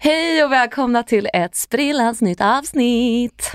[0.00, 3.50] Hej och välkomna till ett sprillans nytt avsnitt.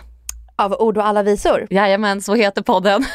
[0.56, 1.68] Av ord och alla visor.
[1.70, 3.06] Jajamän, så heter podden.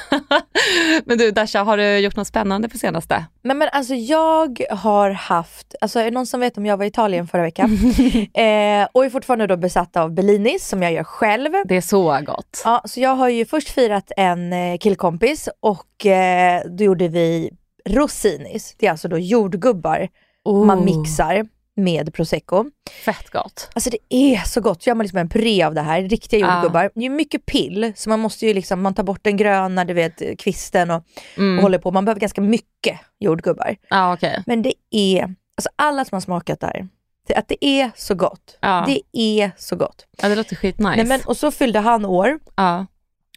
[1.04, 3.24] men du Dasha, har du gjort något spännande på senaste?
[3.42, 6.84] Men, men alltså jag har haft, alltså är det någon som vet om jag var
[6.84, 7.70] i Italien förra veckan?
[8.34, 11.52] eh, och är fortfarande då besatt av Bellinis som jag gör själv.
[11.64, 12.62] Det är så gott.
[12.64, 17.50] Ja, så jag har ju först firat en eh, killkompis och eh, då gjorde vi
[17.88, 18.74] rossinis.
[18.78, 20.08] Det är alltså då jordgubbar
[20.44, 21.46] Oh, man mixar
[21.78, 22.64] med prosecco.
[23.04, 23.70] Fett gott.
[23.74, 24.82] Alltså det är så gott.
[24.82, 26.54] Så gör man liksom en puré av det här, riktiga Ah.
[26.54, 26.90] jordgubbar.
[26.94, 29.94] Det är mycket pill, så man måste ju liksom, man tar bort den gröna, du
[29.94, 31.04] vet kvisten och,
[31.36, 31.56] Mm.
[31.58, 31.90] och håller på.
[31.90, 33.76] Man behöver ganska mycket jordgubbar.
[33.90, 34.42] Ja, okej.
[34.46, 35.22] Men det är,
[35.56, 36.88] alltså alla som har smakat där,
[37.36, 38.58] att det är så gott.
[38.60, 38.84] Ja.
[38.86, 40.06] Det är så gott.
[40.22, 40.96] Ja, det låter skitnice.
[40.96, 42.86] Nej, men, och så fyllde han år ja.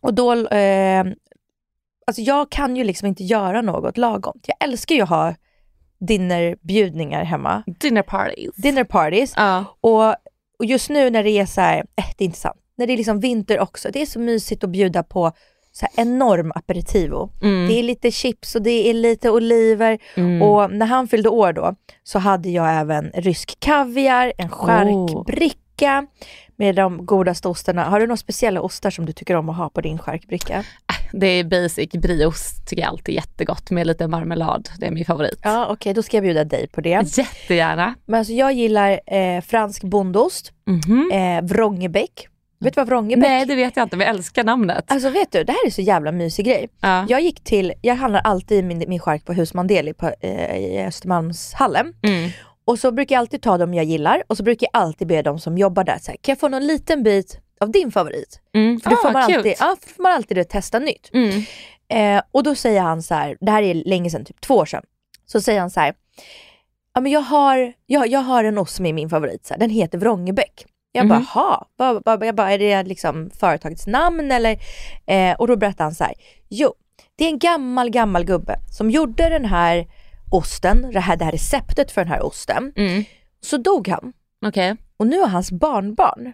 [0.02, 1.05] och då, eh,
[2.08, 4.39] alltså jag kan ju liksom inte göra något lagom.
[4.48, 5.36] Jag älskar ju att ha
[6.02, 7.64] dinnerbjudningar hemma.
[7.80, 8.56] Dinner parties.
[8.56, 9.34] Dinner parties.
[9.38, 9.66] Ja.
[9.82, 10.10] Och,
[10.60, 12.94] och just nu när det är så här, eh, det är inte sant, när det
[12.94, 15.32] är liksom vinter också, det är så mysigt att bjuda på
[15.72, 17.30] så här enorm aperitivo.
[17.42, 17.67] Mm.
[17.67, 20.00] Det är lite chips och det är lite oliver.
[20.16, 20.42] Mm.
[20.42, 26.08] Och när han fyllde år då så hade jag även rysk kaviar, en charkbricka
[26.56, 27.84] med de godaste ostarna.
[27.84, 30.64] Har du några speciella ostar som du tycker om att ha på din charkbricka?
[31.14, 34.70] Det är basic brieost, tycker jag alltid är jättegott med lite marmelad.
[34.80, 35.39] Det är min favorit.
[35.44, 37.17] Ja okej, då ska jag bjuda dig på det.
[37.17, 37.95] Jättegärna.
[38.05, 41.11] Men alltså jag gillar eh, fransk bondost, Mhm.
[41.14, 42.27] eh, vrångebäck.
[42.60, 44.83] Vet du vad vrångebäck Nej, det vet jag inte, men jag älskar namnet.
[44.88, 46.70] Alltså vet du, det här är så jävla mysig grej.
[46.82, 47.05] Ja.
[47.10, 50.83] Jag gick till, jag handlar alltid min, min chark på Hus Mandeli på, eh, i
[50.88, 51.93] Östermalmshallen.
[52.04, 52.30] Mm.
[52.66, 55.22] Och så brukar jag alltid ta dem jag gillar och så brukar jag alltid be
[55.22, 58.42] de som jobbar där, så här, kan jag få någon liten bit av din favorit?
[58.54, 58.80] Mm.
[58.80, 59.38] För då får Ah, man cute.
[59.38, 61.10] alltid, ja, får man alltid testa nytt.
[61.14, 61.44] Mm.
[61.89, 64.66] Eh, och då säger han så här, det här är länge sedan, typ två år
[64.66, 64.83] sedan.
[65.26, 65.94] Så säger han så här,
[66.94, 69.60] ja men jag har, jag, jag har en ost som är min favorit, så här,
[69.60, 70.66] den heter Vrångebäck.
[70.92, 71.26] Jag bara, Mhm.
[71.27, 74.58] ha, vad- vad- jag bara, är det liksom företagets namn eller?
[75.05, 76.14] Eh, och då berättar han så här,
[76.49, 76.73] jo,
[77.16, 79.88] det är en gammal, gammal gubbe som gjorde den här
[80.32, 82.73] osten, det här, det här receptet för den här osten.
[82.76, 83.04] Mm.
[83.42, 84.14] Så dog han
[84.45, 84.76] Okej.
[84.98, 86.33] och nu har hans barnbarn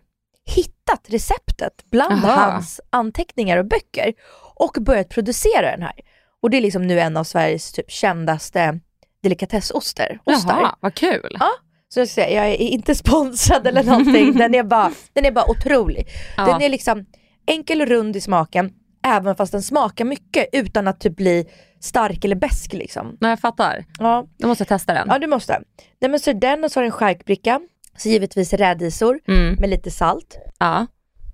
[0.55, 2.51] hittat receptet bland Aha.
[2.51, 4.13] hans anteckningar och böcker
[4.55, 5.93] och börjat producera den här.
[6.41, 8.79] Och det är liksom nu en av Sveriges typ kändaste
[9.23, 10.19] delikatessoster.
[10.25, 11.37] Jaha, vad kul.
[11.39, 11.49] Ja.
[11.89, 15.49] Så jag, säga, jag är inte sponsrad eller någonting, den är bara, den är bara
[15.49, 16.07] otrolig.
[16.37, 16.45] Ja.
[16.45, 17.05] Den är liksom
[17.47, 18.71] enkel och rund i smaken,
[19.05, 21.45] även fast den smakar mycket utan att typ bli
[21.81, 23.17] stark eller besk liksom.
[23.21, 23.85] Nej, jag fattar.
[23.99, 25.07] Ja, Då måste jag testa den.
[25.09, 25.61] ja du måste.
[26.01, 27.59] Nej, men så är den och så har den charkbricka,
[27.97, 29.55] så givetvis rädisor Mm.
[29.59, 30.85] med lite salt, Ja.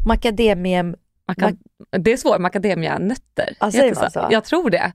[0.06, 0.96] macadamium,
[1.32, 1.58] Maca-
[1.92, 3.56] det är svårt, macadamia-nötter.
[3.60, 4.28] Ja, säger man så?
[4.32, 4.92] Jag tror det.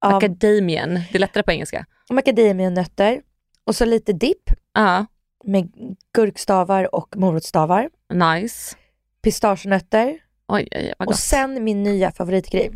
[0.00, 1.86] ja, Macadamian, det är lättare på engelska.
[2.10, 3.20] macadamianötter
[3.64, 5.06] och så lite dipp Ja,
[5.44, 5.68] med
[6.14, 8.76] gurkstavar och morotsstavar, nice.
[9.22, 12.70] pistagenötter Oj, oj, och sen min nya favoritgrej.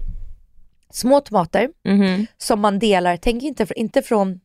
[0.91, 2.27] Små tomater Mhm.
[2.37, 4.41] som man delar, tänk inte, inte från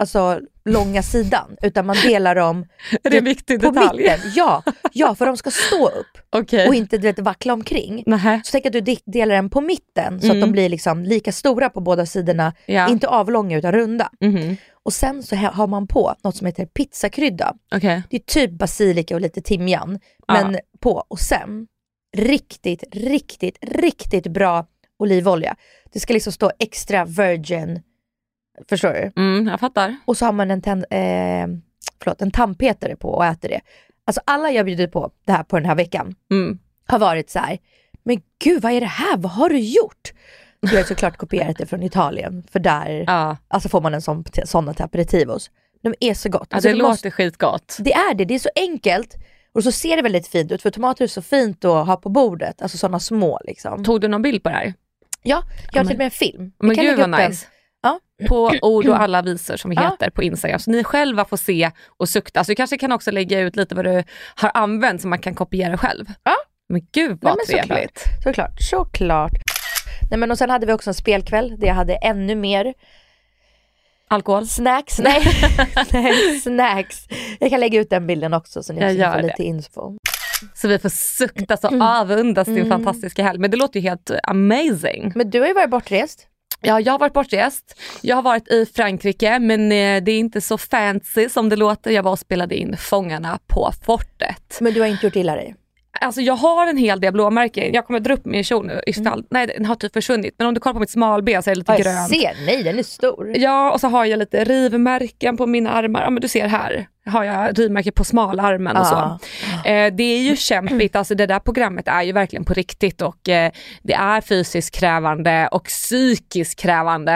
[0.00, 2.66] alltså, långa sidan, utan man delar dem
[3.02, 4.02] Är det en viktig på detalj?
[4.02, 4.18] mitten.
[4.34, 6.68] Ja, ja, för de ska stå upp Okej.
[6.68, 8.02] och inte du vet, vackla omkring.
[8.06, 8.40] Nähä.
[8.44, 10.40] Så tänk att du de- delar den på mitten så att Mm.
[10.40, 12.88] de blir liksom lika stora på båda sidorna, Ja.
[12.88, 14.10] inte avlånga utan runda.
[14.20, 14.56] Mhm.
[14.84, 17.54] Och sen så ha- har man på något som heter pizzakrydda.
[17.74, 18.02] Okej.
[18.10, 19.98] Det är typ basilika och lite timjan,
[20.28, 21.04] men på.
[21.08, 21.66] Och sen
[22.16, 24.66] riktigt, riktigt, riktigt bra
[24.98, 25.56] olivolja.
[25.92, 27.80] Det ska liksom stå extra virgin,
[28.68, 29.12] förstår du?
[29.22, 29.96] Mm, jag fattar.
[30.04, 31.46] Och så har man en, tänd, eh,
[32.02, 33.60] förlåt, en tandpetare på och äter det.
[34.06, 36.58] Alltså alla jag bjudit på det här på den här veckan Mm.
[36.86, 37.58] har varit så här,
[38.02, 40.12] men gud vad är det här, vad har du gjort?
[40.60, 43.36] Jag har såklart kopierat det från Italien, för där Ja.
[43.48, 45.50] alltså får man en sån, sådana till aperitivos.
[45.82, 46.46] De är så gott.
[46.50, 47.76] Ja, Alltså, det låter måste- skitgott.
[47.80, 49.14] det är det, det är så enkelt
[49.52, 52.08] och så ser det väldigt fint ut för tomater är så fint att ha på
[52.08, 53.84] bordet, alltså sådana små liksom.
[53.84, 54.74] Tog du någon bild på det här?
[55.22, 55.42] Ja,
[55.72, 56.52] jag har till och med en film.
[56.58, 57.32] Vi Men gud vad upp den.
[57.84, 58.00] Ja.
[58.28, 59.82] På ord och alla visor som vi Ja.
[59.82, 60.58] heter på Instagram.
[60.58, 62.44] Så ni själva får se och sukta.
[62.44, 64.04] Så vi kanske kan också lägga ut lite vad du
[64.36, 66.04] har använt som man kan kopiera själv.
[66.22, 66.34] Ja.
[66.68, 67.66] Men gud vad Nej, men såklart.
[67.78, 68.04] trevligt.
[68.24, 69.32] Såklart, såklart.
[70.10, 72.74] Nej, men och sen hade vi också en spelkväll där jag hade ännu mer
[74.08, 74.46] Alkohol?
[74.46, 74.98] snacks.
[75.04, 75.22] Nej,
[75.92, 77.06] Nej snacks.
[77.40, 79.96] Jag kan lägga ut den bilden också så ni får lite info.
[80.54, 81.80] Så vi får sukta Mm.
[81.80, 83.38] så avundas din fantastiska helg.
[83.38, 85.12] Men det låter ju helt amazing.
[85.14, 86.26] Men du har ju varit bortrest.
[86.66, 87.80] Ja, jag har varit bortrest.
[88.02, 91.90] Jag har varit i Frankrike men eh, det är inte så fancy som det låter.
[91.90, 94.58] Jag var och spelade in Fångarna på fortet.
[94.60, 95.54] Men du har inte gjort illa dig.
[96.04, 97.72] Alltså jag har en hel del blåmärken.
[97.72, 98.80] Jag kommer dra upp min kjol nu.
[98.86, 99.26] Istället.
[99.30, 100.34] Nej den har typ försvunnit.
[100.38, 102.08] Men om du kollar på mitt smalben så är det lite Ja, jag grönt.
[102.08, 103.32] ser, nej den är stor.
[103.36, 106.02] Ja och så har jag lite rivmärken på mina armar.
[106.02, 106.86] Ja men du ser här.
[107.06, 109.18] Har jag rivmärken på smalarmen och så.
[109.64, 113.28] Eh, det är ju kämpigt, alltså det där programmet är ju verkligen på riktigt och
[113.28, 113.50] eh,
[113.82, 117.12] det är fysiskt krävande och psykiskt krävande.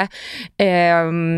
[0.57, 0.67] Eh,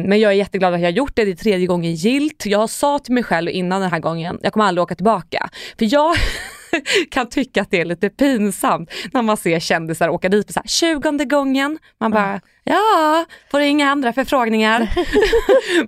[0.06, 2.46] men jag är jätteglad att jag har gjort det, det är tredje gången gilt.
[2.46, 5.48] Jag sa till mig själv innan den här gången, jag kommer aldrig åka tillbaka.
[5.78, 6.14] För jag
[7.10, 10.60] kan tycka att det är lite pinsamt när man ser kändisar åka dit för så
[10.60, 11.78] här, tjugonde gången.
[12.00, 14.90] Man bara, ja, får inga andra förfrågningar.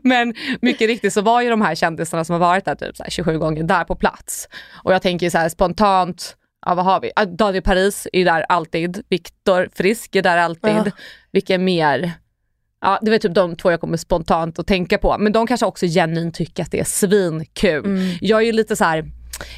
[0.08, 3.02] Men mycket riktigt så var ju de här kändisarna som har varit där typ så
[3.02, 4.48] här 27 gånger där på plats.
[4.84, 6.36] Och jag tänker så här spontant,
[6.66, 7.10] ja vad har vi?
[7.36, 10.82] Daniel Paris är där alltid, Viktor Frisk är där alltid.
[10.86, 10.90] Ja.
[11.32, 12.12] Vilka mer?
[12.80, 15.16] Ja, det var typ de två jag kommer spontant att tänka på.
[15.18, 17.84] Men de kanske också genuint tycker att det är svinkul.
[17.84, 18.16] Mm.
[18.20, 19.04] Jag är ju lite så här.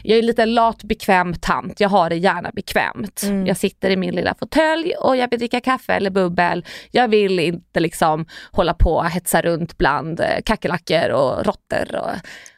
[0.03, 3.23] Jag är lite lat bekväm tant, jag har det gärna bekvämt.
[3.23, 3.47] Mm.
[3.47, 6.65] Jag sitter i min lilla fåtölj och jag vill dricka kaffe eller bubbel.
[6.91, 11.97] Jag vill inte liksom hålla på och hetsa runt bland eh, kackerlackor och råttor.
[11.97, 12.11] Och...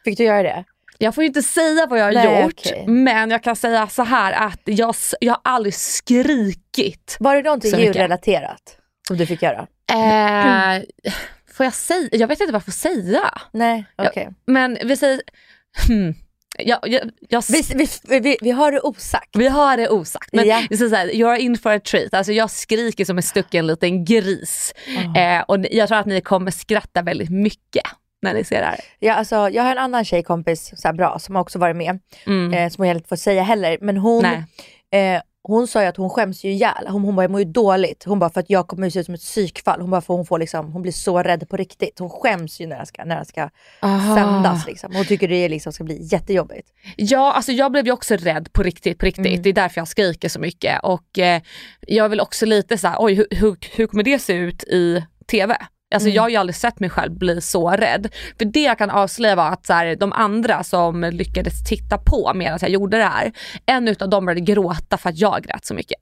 [0.03, 0.63] Fick du göra det?
[0.97, 2.87] Jag får ju inte säga vad jag har Nej, gjort, okej.
[2.87, 7.17] men jag kan säga så här att jag, jag har aldrig skrikit.
[7.19, 8.77] Var det någonting djurrelaterat
[9.07, 9.67] som du fick göra?
[9.91, 10.83] Eh,
[11.53, 12.09] får jag säga?
[12.11, 13.41] Jag vet inte vad jag får säga.
[13.51, 14.07] Nej, Ja.
[14.09, 14.29] okej.
[14.45, 15.21] Men vi säger...
[15.87, 16.13] Hmm.
[16.57, 17.61] Jag, jag, jag, Vi,
[18.07, 19.29] vi, vi, vi har det osagt.
[19.33, 20.29] vi har det osagt.
[20.33, 22.13] Men vi säger så här, you're in for a treat.
[22.13, 24.73] Alltså jag skriker som en stucken liten gris.
[25.17, 27.83] Eh, och jag tror att ni kommer skratta väldigt mycket
[28.21, 28.79] när ni ser det här.
[28.99, 32.53] Ja, alltså, jag har en annan tjejkompis, så bra, som har också varit med, Mm.
[32.53, 33.77] eh, som jag inte får säga heller.
[33.81, 36.87] Men hon, eh, hon sa ju att hon skäms ju ihjäl.
[36.87, 38.03] Hon, hon bara, jag mår ju dåligt.
[38.03, 39.81] Hon bara, för att jag kommer se ut som ett psykfall.
[39.81, 41.99] Hon bara, för hon, får liksom, hon blir så rädd på riktigt.
[41.99, 43.49] Hon skäms ju när det ska, när det ska
[43.79, 44.15] Aha.
[44.15, 44.67] sändas.
[44.67, 44.95] Liksom.
[44.95, 46.69] Hon tycker det liksom ska bli jättejobbigt.
[46.95, 49.25] Ja, alltså jag blev ju också rädd på riktigt, på riktigt.
[49.25, 49.41] Mm.
[49.41, 50.79] Det är därför jag skriker så mycket.
[50.83, 51.41] Och eh,
[51.79, 55.03] jag väl också lite så här, oj hur, hur, hur kommer det se ut i
[55.27, 55.57] TV?
[55.95, 56.15] Alltså Mm.
[56.15, 58.07] jag har ju aldrig sett mig själv bli så rädd.
[58.37, 62.31] För det jag kan avslöja var att så här, de andra som lyckades titta på
[62.35, 63.31] medan jag gjorde det här,
[63.65, 65.97] en utav dem började gråta för att jag grät så mycket.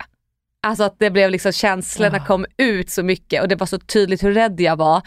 [0.68, 2.26] Alltså att det blev liksom känslorna Ah.
[2.26, 5.02] kom ut så mycket och det var så tydligt hur rädd jag var.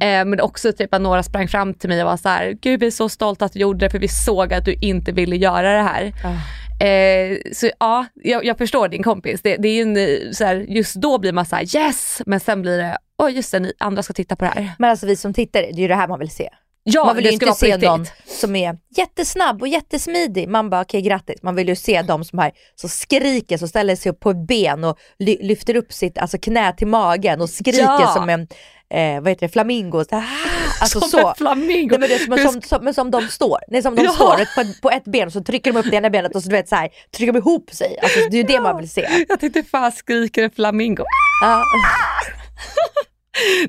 [0.00, 2.80] Eh, men också typ att några sprang fram till mig och var så här, gud
[2.80, 5.36] vi är så stolta att du gjorde det för vi såg att du inte ville
[5.36, 6.12] göra det här.
[6.80, 9.40] Eh, så ja, jag, jag förstår din kompis.
[9.42, 12.62] Det, det är en, så här, just då blir man så här yes, men sen
[12.62, 14.72] blir det, oj just det, ni andra ska titta på det här.
[14.78, 16.48] Men alltså vi som tittar, det är ju det här man vill se.
[16.88, 20.48] Ja, man vill ju inte se någon som är jättesnabb och jättesmidig.
[20.48, 21.42] Man bara okej grattis.
[21.42, 24.84] Man vill ju se de som här så skriker, som ställer sig upp på ben
[24.84, 28.12] och ly- lyfter upp sitt alltså, knä till magen och skriker Ja.
[28.16, 28.48] som en
[28.94, 30.04] eh, vad heter det, flamingo.
[30.04, 30.48] Så, här,
[30.80, 31.28] alltså Som så.
[31.28, 31.96] en flamingo.
[31.98, 34.10] Nej, men, det som, som, som, men som de står, Nej, som de Ja.
[34.12, 36.48] står på, ett- på ett ben så trycker de upp det ena benet och så
[36.48, 37.98] du vet så här, trycker de ihop sig.
[38.02, 39.24] Alltså, det är ju det man vill se.
[39.28, 41.04] Jag tänkte fan skriker en flamingo.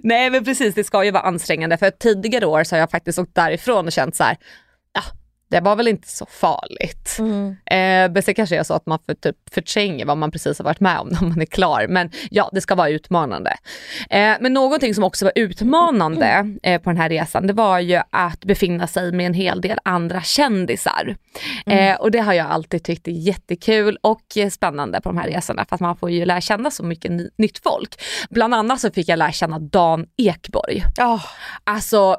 [0.03, 3.19] Nej men precis, det ska ju vara ansträngande för tidigare år så har jag faktiskt
[3.19, 4.37] åkt därifrån och känt så här,
[5.49, 7.15] det var väl inte så farligt.
[7.19, 7.49] Mm.
[7.65, 10.63] Eh, men sen kanske är så att man för, typ, förtränger vad man precis har
[10.65, 11.87] varit med om när man är klar.
[11.89, 13.57] Men ja, det ska vara utmanande.
[14.09, 18.01] Eh, men någonting som också var utmanande eh, på den här resan, det var ju
[18.09, 21.15] att befinna sig med en hel del andra kändisar.
[21.65, 25.65] Eh, och det har jag alltid tyckt är jättekul och spännande på de här resorna
[25.69, 28.01] för att man får ju lära känna så mycket ny- nytt folk.
[28.29, 30.83] Bland annat så fick jag lära känna Dan Ekborg.
[30.97, 31.21] Ja,
[31.63, 32.17] Alltså,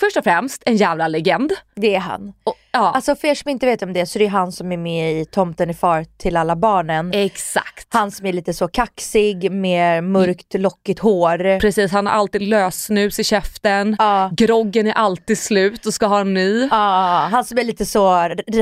[0.00, 1.52] först och främst en jävla legend.
[1.74, 2.32] det är han.
[2.44, 2.92] Och, Ja.
[2.94, 5.20] Alltså för er som inte vet om det så är det han som är med
[5.20, 7.12] i Tomten är far till alla barnen.
[7.14, 7.86] Exakt.
[7.88, 11.60] Han som är lite så kaxig med mörkt lockigt hår.
[11.60, 13.96] Precis, han har alltid lössnus i käften.
[13.98, 14.30] Ja.
[14.36, 16.68] Groggen är alltid slut och ska ha en ny.
[16.70, 18.04] Ja, han som är lite så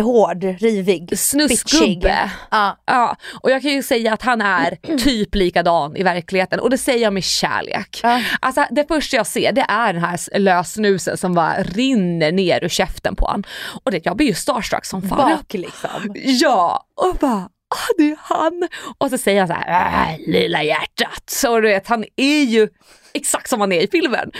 [0.02, 1.18] hård, rivig.
[1.18, 2.30] Snusgubbe.
[2.50, 2.76] Ja.
[2.86, 6.78] Ja, och jag kan ju säga att han är typ likadan i verkligheten och det
[6.78, 8.00] säger jag med kärlek.
[8.02, 8.22] Ja.
[8.40, 12.68] Alltså det första jag ser det är den här lösnusen som bara rinner ner ur
[12.68, 13.44] käften på honom.
[13.84, 15.30] Och det, jag blir ju starstruck som fan.
[15.30, 16.14] Bak liksom.
[16.14, 18.68] Ja, och bara ah, det är han.
[18.98, 21.22] Och så säger han så här, äh, lilla hjärtat.
[21.26, 22.68] Så du vet, han är ju
[23.14, 24.30] exakt som han är i filmen.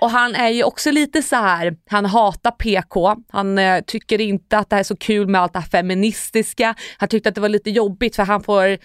[0.00, 4.58] Och han är ju också lite så här, han hatar PK, han eh, tycker inte
[4.58, 6.74] att det här är så kul med allt det här feministiska.
[6.98, 8.78] Han tyckte att det var lite jobbigt för han får,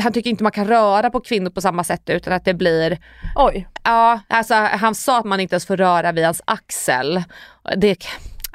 [0.00, 2.98] han tycker inte man kan röra på kvinnor på samma sätt utan att det blir
[3.36, 3.68] Oj.
[3.84, 7.22] Ja, alltså han sa att man inte ens får röra vid hans axel.
[7.76, 7.96] Det,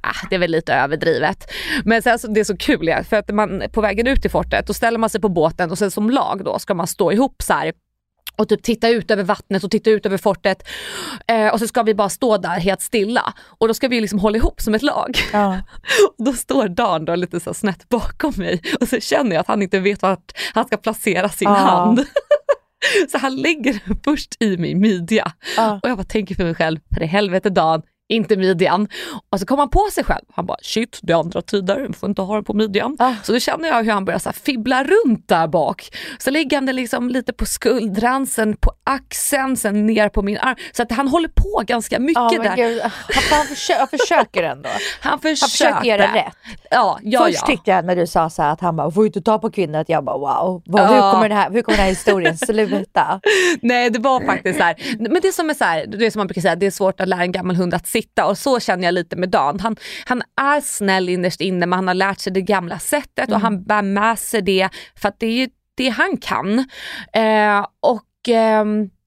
[0.03, 1.51] ah, det är väl lite överdrivet.
[1.85, 4.67] Men sen, så, det är så kul för att man på vägen ut till fortet
[4.67, 7.41] då ställer man sig på båten och sen som lag då ska man stå ihop
[7.43, 7.73] så här
[8.35, 10.67] och typ titta ut över vattnet och titta ut över fortet.
[11.27, 13.33] Eh, och så ska vi bara stå där helt stilla.
[13.59, 15.17] Och då ska vi liksom hålla ihop som ett lag.
[15.33, 15.57] Ja.
[16.17, 19.47] Och då står Dan då lite så snett bakom mig och så känner jag att
[19.47, 21.55] han inte vet vart han ska placera sin Ja.
[21.55, 22.05] hand.
[23.11, 25.31] Så han lägger den först i min midja.
[25.57, 25.79] Ja.
[25.83, 28.87] Och jag bara tänker för mig själv, för i helvete Dan, inte midjan.
[29.29, 30.25] Och så kom han på sig själv.
[30.33, 32.95] Han bara shit, det är andra tider, jag får inte ha den på midjan.
[32.99, 33.13] Ah.
[33.23, 35.89] Så då känner jag hur han börjar så fibbla runt där bak.
[36.19, 40.37] Så lägger han det liksom lite på skuldran, sen på axeln, sen ner på min
[40.37, 40.55] arm.
[40.71, 42.55] Så att han håller på ganska mycket men där.
[42.55, 42.91] gud, han,
[43.31, 44.69] han, försö- han försöker ändå.
[45.01, 45.41] Han försöker.
[45.41, 45.49] Han
[45.81, 46.33] försöker göra rätt.
[46.71, 47.47] Ja, ja, Först ja.
[47.47, 49.79] tyckte jag när du sa så här att han bara, får inte ta på kvinnor,
[49.79, 51.11] att jag bara wow, vad, hur, Ja.
[51.11, 52.37] kommer den här, hur kommer den här historien
[52.69, 53.21] sluta?
[53.61, 54.75] Nej det var faktiskt så här.
[54.99, 57.07] men det som är så här, det som man brukar säga, det är svårt att
[57.07, 59.59] lära en gammal hund att sitta och så känner jag lite med Dan.
[59.59, 59.75] Han,
[60.05, 63.63] han är snäll innerst inne men han har lärt sig det gamla sättet och han
[63.63, 66.59] bär med sig det för att det är ju det han kan.
[67.13, 68.05] Eh, och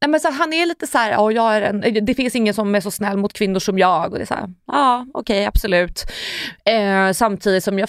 [0.01, 2.55] nej, men så han är lite så här, ja, jag är en, det finns ingen
[2.55, 6.05] som är så snäll mot kvinnor som jag och det är så ja okej absolut.
[6.65, 7.89] Eh, samtidigt som jag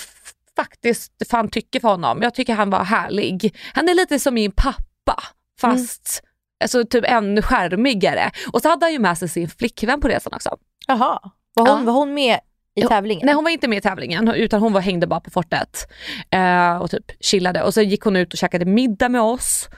[0.55, 3.55] faktiskt fan tycker för honom, jag tycker han var härlig.
[3.73, 5.23] Han är lite som min pappa
[5.61, 6.23] fast
[6.63, 8.31] alltså, typ ännu charmigare.
[8.53, 10.57] Och så hade han ju med sig sin flickvän på resan också.
[10.87, 11.19] Jaha,
[11.53, 11.85] var hon, Ja.
[11.85, 12.39] var hon med
[12.75, 13.25] i tävlingen?
[13.25, 15.87] Nej hon var inte med i tävlingen utan hon var, hängde bara på fortet
[16.29, 17.63] eh, och typ chillade.
[17.63, 19.69] Och så gick hon ut och käkade middag med oss.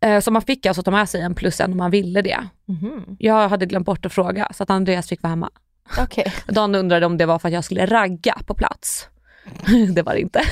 [0.00, 2.38] Eh, så man fick alltså ta med sig en plus en om man ville det.
[2.68, 5.50] Mhm, Jag hade glömt bort att fråga så att Andreas fick vara hemma.
[5.98, 6.32] Okej.
[6.46, 9.08] Dan undrade om det var för att jag skulle ragga på plats.
[9.94, 10.40] det var det inte.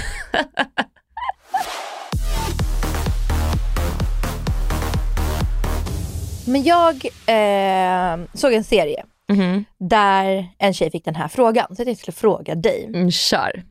[6.47, 6.95] Men jag
[7.27, 9.65] eh, såg en serie Mhm.
[9.79, 11.67] där en tjej fick den här frågan.
[11.67, 12.85] Så jag tänkte jag skulle fråga dig.
[12.95, 13.65] Mm, kör.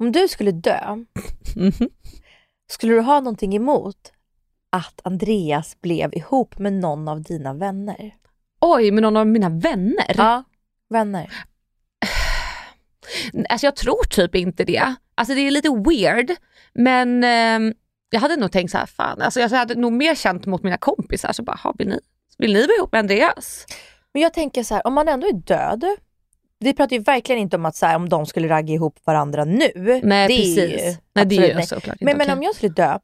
[0.00, 0.96] Om du skulle dö,
[1.56, 1.72] Mhm.
[2.70, 4.12] skulle du ha någonting emot
[4.72, 8.14] att Andreas blev ihop med någon av dina vänner?
[8.60, 10.14] Oj, med någon av mina vänner?
[10.16, 10.44] Ja,
[10.90, 11.32] vänner.
[13.48, 14.94] Alltså jag tror typ inte det.
[15.14, 16.30] Alltså det är lite weird,
[16.74, 17.74] men ehm,
[18.10, 20.76] jag hade nog tänkt så här, fan, alltså jag hade nog mer känt mot mina
[20.76, 22.00] kompisar, så bara, "Ha, vill ni,
[22.38, 23.66] vill ni vara ihop med Andreas?
[24.14, 25.84] Men jag tänker så här, om man ändå är död.
[26.60, 29.44] Vi pratar ju verkligen inte om att så här, om de skulle ragga ihop varandra
[29.44, 29.70] nu.
[29.74, 30.58] Nej det är precis.
[30.58, 32.98] ju Nej det är ju såklart inte Men, men om jag skulle dö,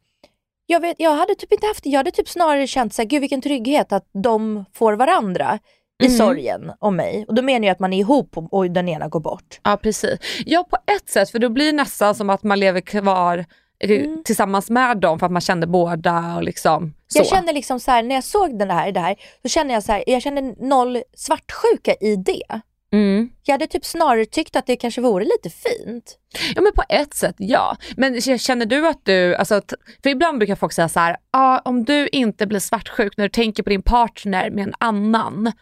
[0.67, 1.91] jag, vet, jag hade typ inte haft det.
[1.91, 5.59] Jag hade typ snarare känt så här, gud vilken trygghet att de får varandra
[6.03, 6.17] i Mhm.
[6.17, 7.25] sorgen om mig.
[7.29, 9.61] Och då menar jag att man är ihop och, och den ena går bort.
[9.63, 10.19] Ja precis.
[10.47, 13.45] Ja på ett sätt, för då blir det nästan som att man lever kvar
[13.91, 14.23] Mm.
[14.25, 17.19] tillsammans med dem för att man kände båda och liksom så.
[17.19, 19.83] Jag känner liksom så här, när jag såg den här, det här, så kände jag
[19.83, 22.61] så här, jag kände noll svartsjuka i det.
[22.93, 23.31] mm.
[23.43, 26.19] Jag hade typ snarare tyckt att det kanske vore lite fint.
[26.55, 27.77] Ja men på ett sätt ja.
[27.97, 29.63] Men känner du att du, alltså,
[30.03, 33.29] för ibland brukar folk säga så här, ah, om du inte blir svartsjuk när du
[33.29, 35.53] tänker på din partner med en annan,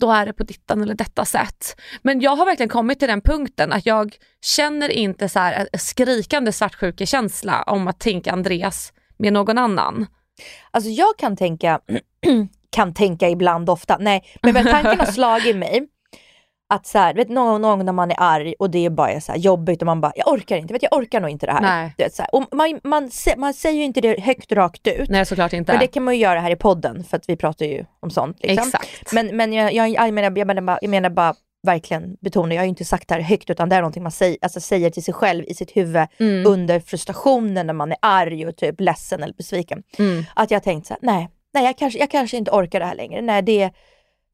[0.00, 1.80] då är det på dittan eller detta sätt.
[2.02, 5.78] Men jag har verkligen kommit till den punkten att jag känner inte så här en
[5.78, 10.06] skrikande svartsjukekänsla om att tänka Andreas med någon annan.
[10.70, 11.80] Alltså jag kan tänka,
[12.70, 15.88] kan tänka ibland ofta, nej, men, men tanken har slagit mig
[16.68, 19.20] att så här, vet, någon, någon gång när man är arg och det är bara
[19.20, 21.52] så här jobbigt och man bara, jag orkar inte, vet, jag orkar nog inte det
[21.52, 21.60] här.
[21.60, 21.94] Nej.
[21.98, 22.34] Vet, så här.
[22.34, 25.72] Och man, man, man säger ju inte det högt rakt ut, Nej såklart inte.
[25.72, 28.10] men det kan man ju göra här i podden för att vi pratar ju om
[28.10, 28.36] sånt.
[28.42, 28.68] Liksom.
[28.68, 29.12] Exakt.
[29.12, 31.34] Men, men jag, jag, jag, menar, jag, menar bara, jag menar bara
[31.66, 34.12] verkligen betona, jag har ju inte sagt det här högt utan det är någonting man
[34.12, 36.46] säger, alltså, säger till sig själv i sitt huvud Mm.
[36.46, 39.82] under frustrationen när man är arg och typ ledsen eller besviken.
[39.98, 40.24] Mm.
[40.34, 42.94] Att jag tänkt så här, nej, nej jag, kanske, jag kanske inte orkar det här
[42.94, 43.22] längre.
[43.22, 43.70] Nej, det,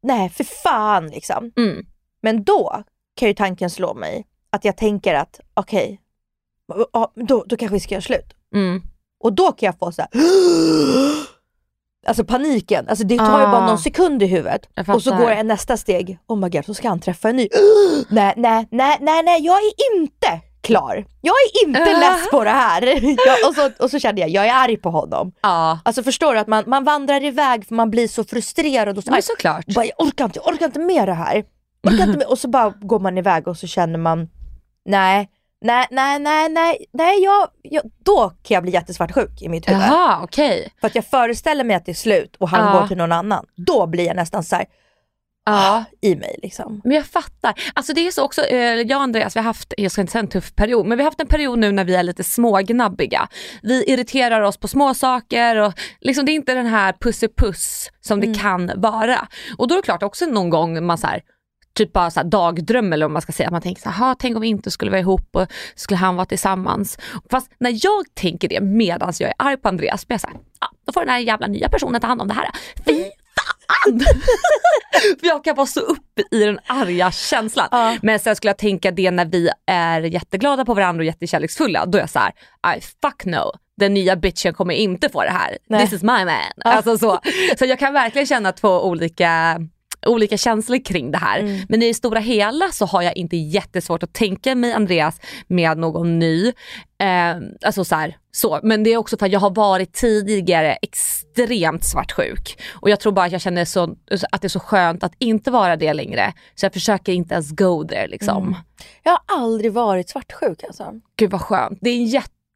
[0.03, 1.53] nej för fan liksom.
[1.57, 1.87] Mm.
[2.23, 2.83] Men då
[3.17, 6.01] kan ju tanken slå mig att jag tänker att okej,
[6.93, 8.33] ja, då, då kanske vi ska göra slut.
[8.55, 8.83] Mm.
[9.25, 10.11] Och då kan jag få så här.
[12.07, 13.51] Alltså paniken, alltså det tar ju Ah.
[13.53, 14.69] bara någon sekund i huvudet.
[14.89, 17.49] Och så går jag nästa steg, oh my god, så ska han träffa en ny.
[18.09, 21.05] nej, nej, nej, nej, nej, jag är inte klar.
[21.21, 21.99] Jag är inte Ah.
[22.01, 22.83] less på det här.
[23.27, 25.33] jag, och, så, och så kände jag, jag är arg på honom.
[25.41, 29.05] Ja, Alltså förstår du att man, man vandrar iväg för man blir så frustrerad och
[29.05, 29.67] så men såklart.
[29.67, 31.45] Bara, jag orkar inte, jag orkar inte med det här.
[31.87, 32.27] Orkar inte med.
[32.27, 34.29] Och så bara går man iväg och så känner man,
[34.85, 35.29] nej,
[35.65, 39.83] nej, nej, nej, nej, nej, jag, jag, då kan jag bli jättesvartsjuk i mitt huvud.
[39.83, 40.73] Jaha, okej.
[40.81, 42.81] För att jag föreställer mig att det är slut och han Ja.
[42.81, 43.47] går till någon annan.
[43.57, 44.67] Då blir jag nästan så här
[45.45, 45.85] Ja.
[46.01, 46.81] i mig liksom.
[46.85, 47.55] Men jag fattar.
[47.75, 50.13] Alltså det är så också, eh, jag och Andreas vi har haft, jag ska inte
[50.13, 52.25] säga en tuff period, men vi har haft en period nu när vi är lite
[52.25, 53.29] smågnabbiga.
[53.63, 56.95] Vi irriterar oss på små saker och liksom det är inte den här
[57.37, 59.29] puss som det kan vara.
[59.59, 61.23] Och då är det klart också någon gång man så här,
[61.75, 64.37] typ bara så dagdröm eller vad man ska säga, man tänker så här, "Ha, tänk
[64.37, 66.99] om vi inte skulle vara ihop och skulle han vara tillsammans.
[67.31, 70.37] Fast när jag tänker det medan jag är arg på Andreas blir jag så här,
[70.61, 72.49] ja, då får den här jävla nya personen ta hand om det här.
[72.87, 73.03] Fy
[73.37, 74.01] fan!
[75.21, 77.69] För jag kan vara så uppe i den arga känslan.
[77.71, 77.97] Ja.
[78.03, 81.87] Men sen skulle jag tänka det när vi är jätteglada på varandra och jättekärleksfulla.
[81.87, 82.33] Då är jag så här,
[82.77, 83.53] I fuck no.
[83.77, 85.59] Den nya bitchen kommer inte få det här.
[85.69, 85.81] Nej.
[85.81, 86.35] This is my man.
[86.65, 87.19] Alltså så.
[87.59, 89.57] så jag kan verkligen känna två olika
[90.07, 91.41] olika känslor kring det här.
[91.41, 91.61] Mm.
[91.69, 95.79] Men i det stora hela så har jag inte jättesvårt att tänka mig Andreas med
[95.79, 96.53] någon ny.
[97.03, 100.73] Eh, alltså så, här, så Men det är också för att jag har varit tidigare
[100.73, 102.63] extremt svartsjuk.
[102.73, 103.97] Och jag tror bara att jag känner så,
[104.33, 106.33] att det är så skönt att inte vara det längre.
[106.55, 108.43] Så jag försöker inte ens go there liksom.
[108.43, 108.55] Mm.
[109.03, 110.93] Jag har aldrig varit svartsjuk alltså.
[111.17, 111.79] Gud vad skönt.
[111.81, 112.07] Det är en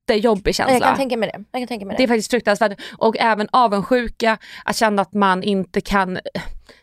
[0.08, 0.74] jättejobbig känsla.
[0.74, 1.44] Jag kan tänka mig det.
[1.52, 2.12] Jag kan tänka mig Det är det.
[2.12, 2.80] faktiskt fruktansvärt.
[2.98, 6.18] Och även avundsjuka, att känna att man inte kan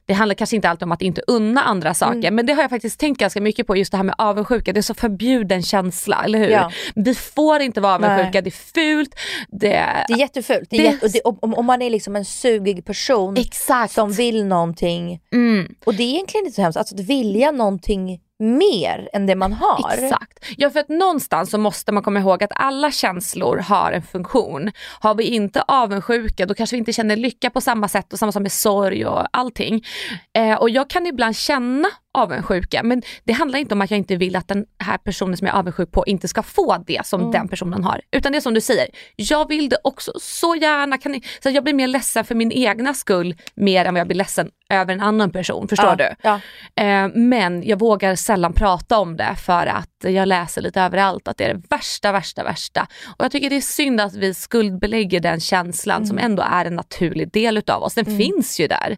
[0.05, 2.35] det handlar kanske inte alltid om att inte unna andra saker Mm.
[2.35, 4.73] men det har jag faktiskt tänkt ganska mycket på just det här med avundsjuka.
[4.73, 6.49] Det är så förbjuden känsla, eller hur?
[6.49, 6.71] Ja.
[6.95, 8.41] Vi får inte vara avundsjuka, Nej.
[8.41, 9.15] det är fult.
[9.47, 9.85] Det...
[10.07, 10.69] Det är jättefult.
[10.69, 13.93] Det är Det- jätte, det, om, om man är liksom en sugig person Exakt.
[13.93, 15.19] som vill någonting.
[15.33, 15.75] Mm.
[15.85, 19.53] Och det är egentligen inte så hemskt, alltså att vilja någonting mer än det man
[19.53, 19.93] har.
[19.93, 20.45] Exakt.
[20.57, 24.71] Ja för att någonstans så måste man komma ihåg att alla känslor har en funktion.
[24.99, 28.31] Har vi inte avundsjuka då kanske vi inte känner lycka på samma sätt och samma
[28.31, 29.85] som med sorg och allting.
[30.33, 34.15] Eh, och jag kan ibland känna avundsjuka men det handlar inte om att jag inte
[34.15, 37.21] vill att den här personen som jag är avundsjuk på inte ska få det som
[37.21, 37.31] Mm.
[37.31, 38.01] den personen har.
[38.11, 40.97] Utan det är som du säger, jag vill det också så gärna.
[40.97, 44.07] Kan ni, så jag blir mer ledsen för min egna skull mer än vad jag
[44.07, 45.67] blir ledsen över en annan person.
[45.67, 46.15] Förstår ja, du?
[46.21, 46.39] Ja.
[46.83, 51.37] Eh, men jag vågar sällan prata om det för att jag läser lite överallt att
[51.37, 52.87] det är det värsta, värsta, värsta.
[53.17, 56.75] Och jag tycker det är synd att vi skuldbelägger den känslan som ändå är en
[56.75, 57.93] naturlig del utav oss.
[57.93, 58.97] Den finns ju där.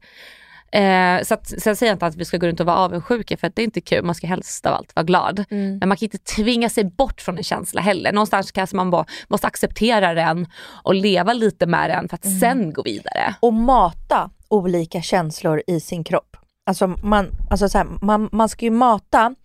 [0.74, 3.38] Eh, så att, sen säger jag inte att vi ska gå runt och vara avundsjuka
[3.38, 5.46] för att det är inte kul, man ska helst av allt vara glad.
[5.50, 5.78] Mm.
[5.78, 8.12] Men man kan inte tvinga sig bort från en känsla heller.
[8.12, 10.48] Någonstans kanske man bara måste acceptera den
[10.84, 13.36] och leva lite med den för att sen gå vidare.
[13.40, 16.38] Och mata olika känslor i sin kropp.
[16.66, 19.36] Alltså man, alltså så här, man, man ska ju mata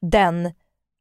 [0.00, 0.52] den,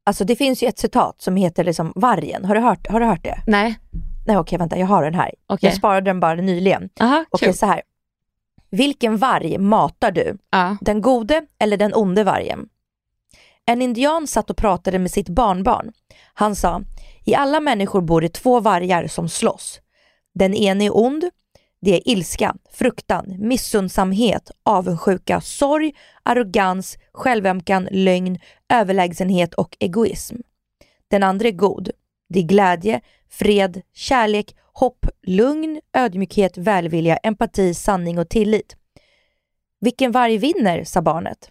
[0.05, 3.05] alltså det finns ju ett citat som heter liksom vargen, har du hört, har du
[3.05, 3.37] hört det?
[3.47, 3.79] Nej,
[4.27, 5.31] Nej okej vänta, jag har den här.
[5.47, 5.69] okej.
[5.69, 6.89] Jag sparade den bara nyligen.
[6.99, 7.57] Aha, Okej kul.
[7.57, 7.81] så här.
[8.69, 10.37] Vilken varg matar du?
[10.49, 10.77] Ja.
[10.81, 12.69] Den gode eller den onde vargen?
[13.65, 15.91] En indian satt och pratade med sitt barnbarn.
[16.33, 16.81] Han sa,
[17.25, 19.79] i alla människor bor det två vargar som slåss.
[20.33, 21.29] Den ene är ond,
[21.81, 30.35] det är ilska, fruktan, missundsamhet, avundsjuka, sorg, arrogans, självömkan, lögn, överlägsenhet och egoism.
[31.07, 31.89] Den andra är god,
[32.29, 38.75] det är glädje, fred, kärlek, hopp, lugn, ödmjukhet, välvilja, empati, sanning och tillit.
[39.81, 41.49] Vilken varg vinner, sa barnet.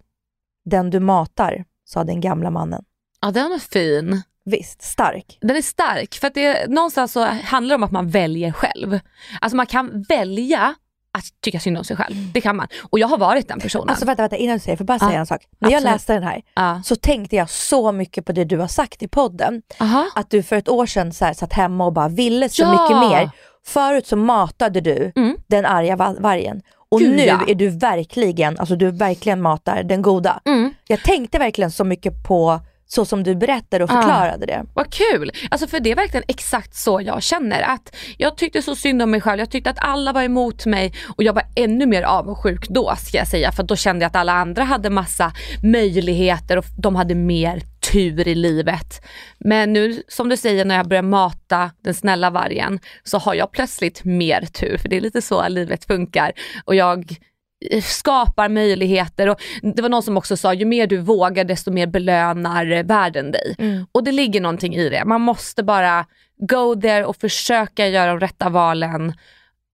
[0.65, 2.85] Den du matar, sa den gamla mannen.
[3.21, 4.23] ja, den är fin.
[4.45, 5.39] Visst, stark.
[5.41, 9.01] Den är stark för att det någonstans så handlar det om att man väljer själv.
[9.41, 10.75] Alltså man kan välja
[11.13, 12.15] att tycka synd om sig själv.
[12.35, 12.67] Det kan man.
[12.91, 13.89] Och jag har varit den personen.
[13.89, 15.47] Alltså vänta, vänta innan du säger, jag får bara säga Ja, en sak.
[15.59, 15.93] När jag absolut.
[15.95, 16.83] läste den här ja.
[16.85, 19.63] så tänkte jag så mycket på det du har sagt i podden.
[19.81, 20.11] Aha.
[20.15, 22.71] Att du för ett år sedan så här, satt hemma och bara ville så Ja.
[22.73, 23.31] mycket mer.
[23.67, 25.37] Förut så matade du Mm.
[25.47, 26.63] den arga va- vargen.
[26.91, 27.41] Och Gud, nu ja.
[27.49, 30.41] är du verkligen, alltså du verkligen matar den goda.
[30.45, 30.75] Mm.
[30.89, 33.95] Jag tänkte verkligen så mycket på så som du berättade och Ja.
[33.95, 34.65] förklarade det.
[34.75, 35.31] Vad kul!
[35.51, 37.63] Alltså för det är verkligen exakt så jag känner.
[37.63, 40.93] Att jag tyckte så synd om mig själv, jag tyckte att alla var emot mig
[41.17, 43.53] och jag var ännu mer avundsjuk då ska jag säga.
[43.53, 48.29] För då kände jag att alla andra hade massa möjligheter och de hade mer tur
[48.29, 49.05] i livet.
[49.39, 53.53] Men nu som du säger när jag börjar mata den snälla vargen så har jag
[53.53, 56.33] plötsligt mer tur för det är lite så livet funkar.
[56.65, 57.17] Och jag
[57.71, 61.71] eh, skapar möjligheter och det var någon som också sa ju mer du vågar desto
[61.71, 63.55] mer belönar världen dig.
[63.59, 63.87] Mm.
[63.93, 65.05] Och det ligger någonting i det.
[65.05, 66.07] Man måste bara
[66.39, 69.13] go there och försöka göra de rätta valen.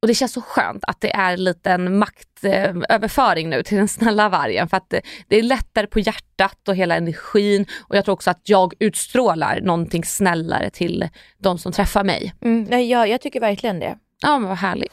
[0.02, 4.28] Och det känns så skönt att det är en liten maktöverföring nu till den snälla
[4.28, 8.12] vargen för att det, det är lättare på hjärtat och hela energin och jag tror
[8.12, 11.08] också att jag utstrålar någonting snällare till
[11.38, 12.34] de som träffar mig.
[12.40, 12.66] Mm.
[12.70, 13.98] Nej, jag, jag tycker verkligen det.
[14.22, 14.92] Ja men vad härligt.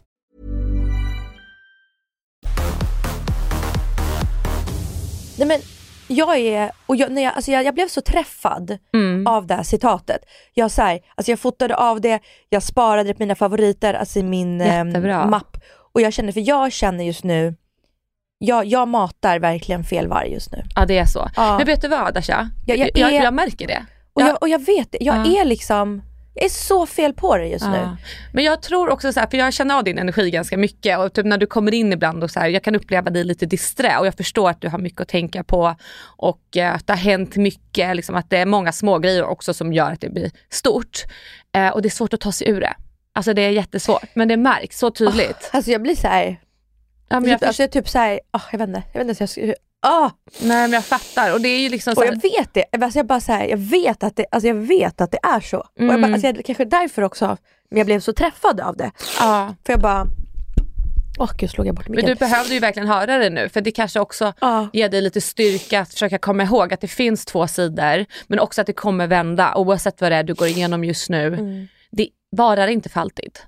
[5.37, 5.59] Nej men
[6.07, 9.27] jag är, och jag, när jag, alltså jag, jag blev så träffad Mm.
[9.27, 10.21] av det här citatet.
[10.53, 14.19] Jag, så här, alltså jag fotade av det, jag sparade det på mina favoriter, alltså
[14.19, 14.83] i min eh,
[15.25, 15.57] mapp.
[15.93, 17.55] Och jag känner, för jag känner just nu,
[18.37, 20.63] jag, jag matar verkligen fel varg just nu.
[20.75, 21.29] Ja det är så.
[21.35, 21.57] Ja.
[21.57, 22.49] Men vet du vad Dasha?
[22.65, 23.85] Jag- jag är- jag märker det.
[24.13, 24.27] Och, Ja.
[24.27, 25.41] jag, och jag vet det, jag Ja.
[25.41, 26.01] är liksom,
[26.33, 27.77] jag är så fel på det just nu.
[27.77, 27.97] Ja.
[28.33, 31.13] Men jag tror också så här, för jag känner av din energi ganska mycket och
[31.13, 33.97] typ när du kommer in ibland och så här, jag kan uppleva dig lite disträ
[33.97, 35.75] och jag förstår att du har mycket att tänka på
[36.17, 39.53] och eh, att det har hänt mycket, liksom att det är många små grejer också
[39.53, 41.03] som gör att det blir stort.
[41.55, 42.73] Eh, och det är svårt att ta sig ur det.
[43.13, 45.49] Alltså det är jättesvårt, men det märks så tydligt.
[45.53, 46.39] Alltså jag blir så här,
[47.09, 49.27] ja, jag, typ, alltså jag typ så här, ah, jag vet inte, jag vet inte,
[49.27, 50.09] så jag, ah,
[50.41, 53.05] nej men jag fattar och det är ju liksom och jag vet det, alltså jag
[53.05, 55.57] bara så här, jag vet att det, alltså jag vet att det är så.
[55.57, 56.01] Och jag Mm.
[56.01, 57.37] bara, alltså jag, kanske därför också
[57.69, 58.91] jag blev så träffad av det.
[59.19, 59.55] ja.
[59.65, 60.07] För jag bara,
[61.19, 63.71] åh gud slog jag bort Men du behövde ju verkligen höra det nu för det
[63.71, 64.67] kanske också Ja.
[64.73, 68.61] ger dig lite styrka att försöka komma ihåg att det finns två sidor men också
[68.61, 71.27] att det kommer vända oavsett vad det är du går igenom just nu.
[71.27, 71.67] Mm.
[71.91, 73.39] Det varar inte för alltid.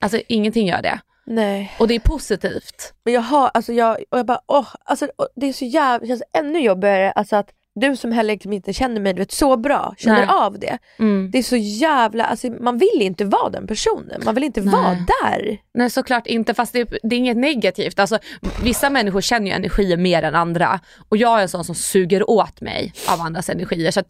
[0.00, 1.00] Alltså ingenting gör det.
[1.30, 1.72] Nej.
[1.78, 2.94] Och det är positivt.
[3.04, 6.22] Men jag har, alltså jag, och jag bara, åh, alltså det är så jävla, känns
[6.32, 9.94] ännu jobbigare alltså att du som heller liksom inte känner mig du vet, så bra,
[9.98, 10.28] känner Nej.
[10.28, 10.78] av det.
[10.98, 11.30] Mm.
[11.30, 14.96] Det är så jävla, alltså man vill inte vara den personen, man vill inte vara
[15.22, 15.58] där.
[15.74, 17.98] Nej såklart inte fast det, det är inget negativt.
[17.98, 18.18] Alltså,
[18.62, 22.30] vissa människor känner ju energier mer än andra och jag är en sån som suger
[22.30, 24.02] åt mig av andras energier så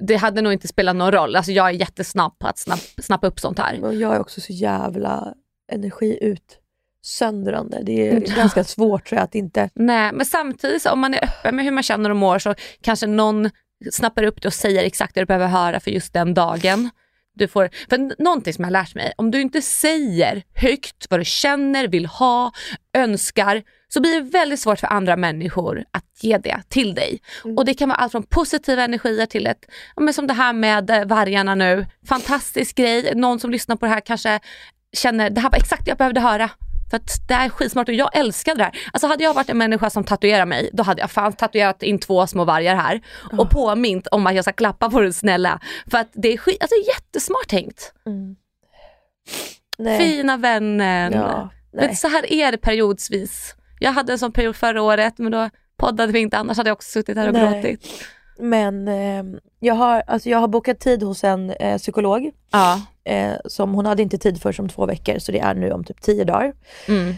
[0.00, 1.36] det hade nog inte spelat någon roll.
[1.36, 3.84] Alltså, jag är jättesnabb på att snapp, snappa upp sånt här.
[3.84, 5.34] Och jag är också så jävla
[5.72, 6.60] energi ut
[7.04, 7.82] söndrande.
[7.82, 9.70] Det är ganska svårt tror jag att inte...
[9.74, 12.54] Nej, men samtidigt så om man är öppen med hur man känner och mår så
[12.80, 13.50] kanske någon
[13.90, 16.90] snappar upp det och säger exakt det du behöver höra för just den dagen.
[17.36, 21.20] Du får, för någonting som jag har lärt mig, om du inte säger högt vad
[21.20, 22.52] du känner, vill ha,
[22.96, 27.20] önskar, så blir det väldigt svårt för andra människor att ge det till dig.
[27.56, 30.90] Och det kan vara allt från positiva energier till ett, men som det här med
[30.90, 34.40] eh, vargarna nu, fantastisk grej, någon som lyssnar på det här kanske
[34.92, 36.50] känner det här var exakt det jag behövde höra.
[36.90, 38.78] För att det är skitsmart och jag älskar det här.
[38.92, 41.98] Alltså hade jag varit en människa som tatuerar mig, då hade jag fan tatuerat in
[41.98, 43.00] två små vargar här.
[43.38, 45.60] Och påmint om att jag ska klappa på den snälla.
[45.90, 47.92] För att det är skit, alltså jättesmart tänkt.
[49.78, 49.98] Nej.
[49.98, 51.12] Fina vännen.
[51.12, 53.54] Ja, men så här är det periodsvis.
[53.78, 56.74] Jag hade en sån period förra året men då poddade vi inte, annars hade jag
[56.74, 57.62] också suttit här och Nej.
[57.62, 58.04] gråtit.
[58.38, 62.30] Men eh, jag, har, alltså jag har bokat tid hos en eh, psykolog.
[62.50, 62.80] Ja.
[63.04, 65.84] Eh, som hon hade inte tid för om två veckor så det är nu om
[65.84, 66.52] typ tio dagar.
[66.88, 67.14] Mm.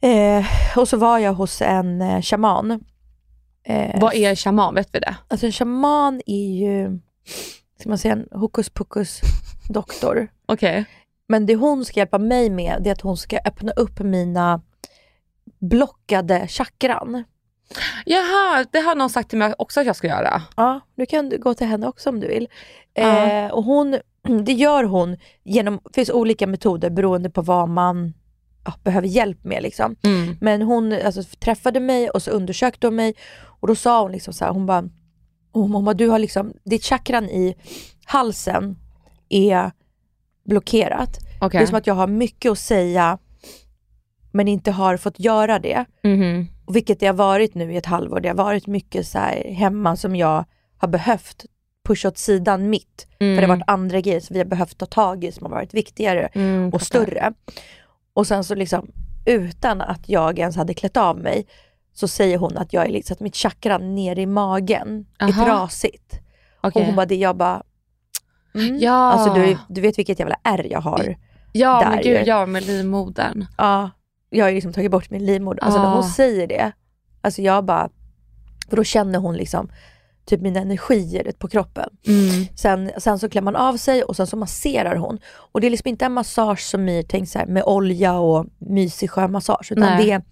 [0.00, 2.84] Eh, och så var jag hos en eh, shaman.
[3.64, 5.16] Eh, Vad är shaman, vet vi det?
[5.28, 6.98] Alltså en shaman är ju,
[7.80, 9.20] ska man säga en hokus pokus
[9.68, 10.28] doktor.
[10.46, 10.84] Okej.
[11.28, 14.62] Men det hon ska hjälpa mig med det är att hon ska öppna upp mina
[15.58, 17.24] blockade chakran.
[18.04, 20.42] Jaha, det har någon sagt till mig också att jag ska göra.
[20.56, 22.48] Ja, du kan gå till henne också om du vill.
[22.94, 23.26] Ja.
[23.26, 23.98] Eh, och hon,
[24.44, 28.14] det gör hon genom, det finns olika metoder beroende på vad man
[28.64, 29.62] ja, behöver hjälp med.
[29.62, 29.96] Liksom.
[30.02, 30.36] Mm.
[30.40, 33.14] Men hon alltså, träffade mig och så undersökte hon mig
[33.60, 34.88] och då sa hon liksom så här, hon bara,
[35.52, 37.56] hon, bara du har liksom, ditt chakran i
[38.04, 38.78] halsen
[39.28, 39.70] är
[40.44, 41.18] blockerat.
[41.40, 41.58] Okej.
[41.58, 43.18] Det är som att jag har mycket att säga
[44.30, 45.84] men inte har fått göra det.
[46.64, 48.20] Och vilket det har varit nu i ett halvår.
[48.20, 49.18] Det har varit mycket så
[49.54, 50.44] hemma som jag
[50.78, 51.46] har behövt
[51.84, 53.06] pusha åt sidan mitt.
[53.18, 55.50] För det har varit andra grejer som vi har behövt ta tag i som har
[55.50, 57.32] varit viktigare Mm, och större.
[58.14, 58.90] Och sen så liksom
[59.26, 61.46] utan att jag ens hade klätt av mig
[61.92, 65.44] så säger hon att jag är liksom, att mitt chakra nere i magen är Aha.
[65.44, 66.20] trasigt.
[66.60, 66.80] Okej.
[66.80, 67.62] Och hon bara, det jag bara,
[68.54, 68.78] mm.
[68.78, 68.92] Ja.
[68.92, 71.16] alltså du, du vet vilket jävla ärr jag har.
[71.52, 72.18] Ja där men ju.
[72.18, 73.46] gud, ja med livmodern.
[73.58, 73.90] Ja,
[74.30, 75.62] jag har liksom tagit bort min livmoder.
[75.64, 75.94] Alltså när Ah.
[75.94, 76.72] hon säger det,
[77.20, 77.90] alltså jag bara,
[78.68, 79.70] för då känner hon liksom
[80.24, 81.90] typ mina energier på kroppen.
[82.06, 82.46] Mm.
[82.56, 85.18] Sen, sen så klär man av sig och sen så masserar hon.
[85.34, 88.46] Och det är liksom inte en massage som är tänkt så här med olja och
[88.58, 89.72] mysig skön massage.
[89.72, 90.04] Utan Nej.
[90.06, 90.22] det är,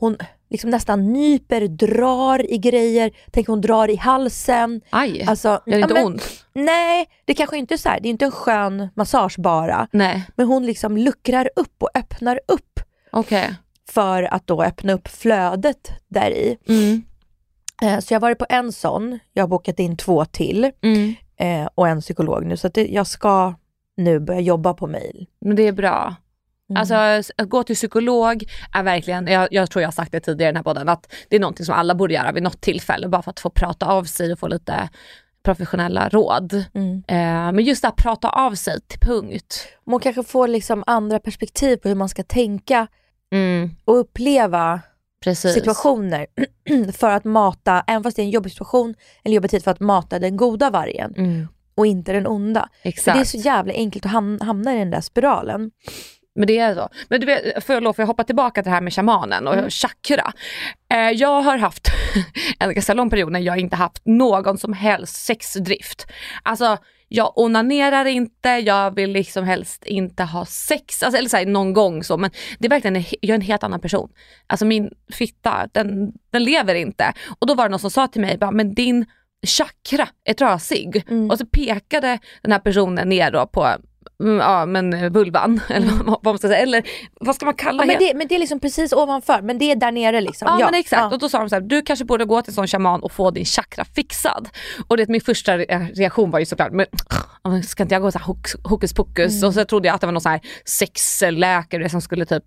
[0.00, 0.16] hon
[0.50, 3.10] liksom nästan nyper, drar i grejer.
[3.30, 4.80] Tänk hon drar i halsen.
[4.90, 6.44] Aj, Alltså, gör det inte men- ont?
[6.52, 9.88] Nej, det kanske inte är så här, det är inte en skön massage bara.
[9.92, 12.69] Nej, Men hon liksom luckrar upp och öppnar upp
[13.10, 13.54] okej.
[13.88, 16.56] för att då öppna upp flödet där i.
[16.68, 17.02] Mm.
[17.82, 21.14] Eh, Så jag har varit på en sån, jag har bokat in två till Mm.
[21.36, 22.56] eh, och en psykolog nu.
[22.56, 23.54] Så det, jag ska
[23.96, 25.26] nu börja jobba på mail.
[25.40, 26.14] Men det är bra.
[26.70, 26.80] Mm.
[26.80, 26.94] Alltså
[27.42, 28.44] att gå till psykolog
[28.74, 31.12] är verkligen, jag, jag tror jag har sagt det tidigare i den här podden, att
[31.28, 33.86] det är någonting som alla borde göra vid något tillfälle, bara för att få prata
[33.86, 34.88] av sig och få lite
[35.42, 36.64] professionella råd.
[36.74, 37.02] Mm.
[37.08, 39.68] Eh, men just det här prata av sig till punkt.
[39.86, 42.86] Man kanske får liksom andra perspektiv på hur man ska tänka
[43.32, 44.80] Mm, och uppleva
[45.24, 45.54] precis.
[45.54, 46.26] situationer
[46.92, 49.80] för att mata, även fast det är en jobbig situation, en jobbig tid för att
[49.80, 52.68] mata den goda vargen Mm, och inte den onda.
[52.82, 53.16] För exakt.
[53.16, 55.70] det är så jävla enkelt att ham- hamna i den där spiralen.
[56.34, 56.88] Men det är så.
[57.08, 59.70] Men du vet, förlåt för jag hoppar tillbaka till det här med shamanen och Mm.
[59.70, 60.32] chakra.
[60.92, 61.88] Eh, jag har haft
[62.58, 66.06] en ganska lång period när jag inte haft någon som helst sexdrift.
[66.42, 66.78] Alltså
[67.12, 71.72] jag onanerar inte, jag vill liksom helst inte ha sex, alltså, eller så här, någon
[71.72, 74.10] gång så men det är verkligen, en, jag är en helt annan person.
[74.46, 77.12] Alltså min fitta, den, den lever inte.
[77.40, 79.06] Och då var det någon som sa till mig, bara, men din
[79.46, 81.04] chakra är trasig.
[81.08, 81.30] Mm.
[81.30, 83.68] Och så pekade den här personen ner då på
[84.20, 86.82] ja, men vulvan, eller vad vad man ska säga, eller
[87.20, 87.92] vad ska man kalla Mm.
[87.94, 88.18] Ja, men, det?
[88.18, 90.48] men det är liksom precis ovanför, men det är där nere liksom.
[90.60, 91.08] Ja, men exakt, ja.
[91.10, 93.12] och då sa de så här, du kanske borde gå till en sån shaman och
[93.12, 94.48] få din chakra fixad.
[94.88, 96.86] Och det, min första re- reaktion var ju såklart, men
[97.44, 98.26] men ska inte jag gå så här
[98.68, 99.32] hokus, pokus?
[99.36, 99.48] Mm.
[99.48, 102.44] Och så trodde jag att det var någon så här sexläkare som skulle typ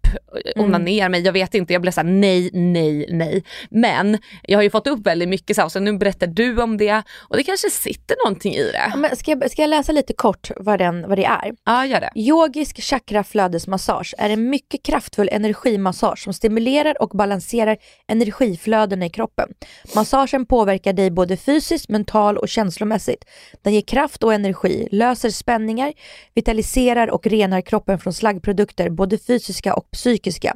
[0.55, 0.65] Mm.
[0.69, 3.43] onanera mig, jag vet inte, jag blev så här nej, nej, nej.
[3.69, 6.77] Men jag har ju fått upp väldigt mycket så här, så nu berättar du om
[6.77, 8.97] det och det kanske sitter någonting i Ja, det.
[8.97, 11.51] Men ska, jag, ska jag läsa lite kort vad, den, vad det är?
[11.65, 12.11] Ja, gör det.
[12.15, 19.49] Yogisk chakraflödesmassage är en mycket kraftfull energimassage som stimulerar och balanserar energiflödena i kroppen.
[19.95, 23.25] Massagen påverkar dig både fysiskt, mental och känslomässigt.
[23.61, 25.93] Den ger kraft och energi, löser spänningar,
[26.33, 30.55] vitaliserar och renar kroppen från slaggprodukter, både fysiska och psykiska.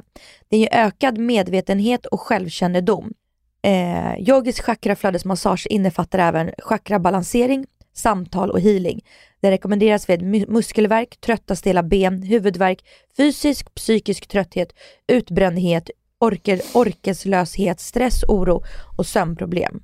[0.50, 3.12] Den ger ökad medvetenhet och självkännedom.
[3.62, 9.00] Eh, yogisk chakraflödesmassage innefattar även chakrabalansering, samtal och healing.
[9.40, 12.84] Det rekommenderas vid mu- muskelvärk, trötta stela ben, huvudvärk,
[13.16, 14.72] fysisk, psykisk trötthet,
[15.06, 18.64] utbrändhet, orker, orkeslöshet, stress, oro
[18.98, 19.80] och sömnproblem.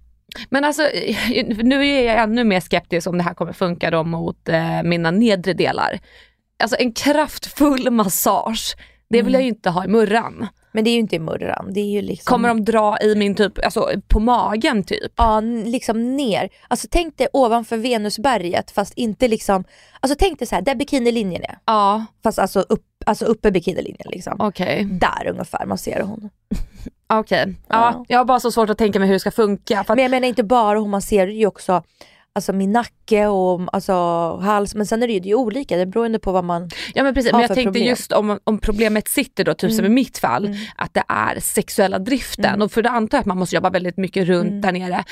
[0.51, 0.83] Men alltså
[1.63, 5.11] nu är jag ännu mer skeptisk om det här kommer funka då mot eh, mina
[5.11, 6.01] nedre delar.
[6.59, 8.77] Alltså en kraftfull massage,
[9.09, 10.49] det vill jag ju inte ha i murran.
[10.75, 12.33] Men det är ju inte i murran, det är ju liksom...
[12.33, 15.13] Kommer de dra i min typ, alltså på magen typ?
[15.17, 16.49] Ja, liksom ner.
[16.69, 19.65] Alltså tänk dig ovanför Venusberget fast inte liksom,
[20.01, 21.59] alltså tänk dig så här, där bikinilinjen är.
[21.65, 24.37] Ja, Fast alltså, upp, alltså uppe bikinilinjen liksom.
[24.39, 24.85] okej.
[24.85, 26.31] Där ungefär masserar hon.
[27.07, 27.77] Okej, ja.
[27.77, 28.05] Ja.
[28.09, 29.81] jag har bara så svårt att tänka mig hur det ska funka.
[29.81, 31.83] Att, Men jag menar inte bara hon masserar ju också
[32.35, 33.93] alltså min nacke och alltså
[34.37, 36.71] hals, men sen är det ju, det är ju olika, det beror på vad man...
[36.95, 37.89] ja men precis, Ja, men jag för tänkte problem.
[37.89, 39.95] just om, om problemet sitter då, typ som i Mm.
[39.95, 40.59] mitt fall, Mm.
[40.77, 42.45] att det är sexuella driften.
[42.45, 42.63] Mm.
[42.63, 44.61] Och för det antar jag att man måste jobba väldigt mycket runt Mm.
[44.61, 45.05] där nere.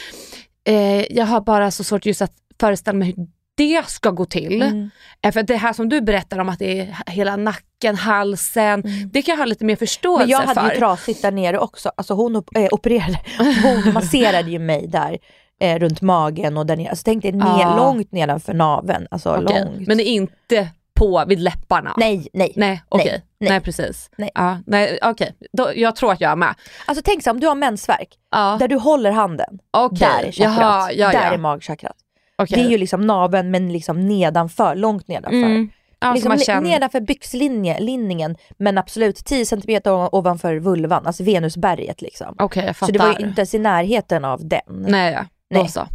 [0.64, 4.62] Eh, jag har bara så svårt just att föreställa mig hur det ska gå till.
[4.62, 4.90] Mm.
[5.24, 9.10] Eh, För det här som du berättar om att det är hela nacken, halsen, Mm.
[9.12, 10.70] det kan jag ha lite mer förståelse Men jag hade för.
[10.72, 13.20] ju trasigt där nere också, alltså hon äh, opererade,
[13.62, 15.18] hon masserade ju mig där
[15.62, 16.88] eh, runt magen och där nere.
[16.90, 17.76] Alltså tänk dig ner, Ja.
[17.76, 19.88] långt nedanför naveln, alltså Okej, långt.
[19.88, 21.94] Men det är inte på vid läpparna?
[21.96, 22.52] Nej, nej.
[22.56, 23.06] Nej, okej.
[23.10, 23.60] Nej, Nej, nej.
[23.60, 24.10] precis.
[24.16, 24.30] Nej.
[24.34, 25.34] Ja, nej, okej.
[25.52, 26.54] Då- Jag tror att jag är med.
[26.86, 28.56] Alltså tänk så om du har mensvärk, Ja.
[28.60, 29.98] där du håller handen, Okej.
[29.98, 30.56] där är chakrat.
[30.60, 31.32] Jaha, ja, där ja.
[31.34, 31.96] är magchakrat.
[32.36, 32.58] Okej.
[32.58, 35.36] Det är ju liksom naveln men liksom nedanför, långt nedanför.
[35.36, 35.70] Mm.
[36.00, 36.60] Ja, liksom känner...
[36.60, 39.80] nedanför byxlinningen men absolut 10 cm
[40.12, 42.34] ovanför vulvan, alltså venusberget liksom.
[42.38, 44.60] Jag Så det var ju inte ens i närheten av den.
[44.88, 45.24] Nej, ja.
[45.60, 45.68] Nej.
[45.68, 45.86] så.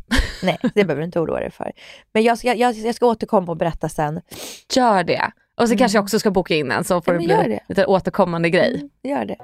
[0.43, 1.71] Nej, det behöver du inte oroa dig för.
[2.13, 4.21] Men jag ska, jag, jag ska återkomma och berätta sen.
[4.75, 5.31] Gör det.
[5.57, 7.29] Och så kanske jag också ska boka in en så får Mm.
[7.29, 7.59] Ja, det bli det.
[7.69, 8.75] lite återkommande grej.
[8.75, 9.35] Mm, Gör det.